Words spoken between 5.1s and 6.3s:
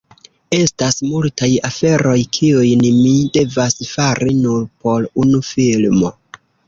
unu filmo.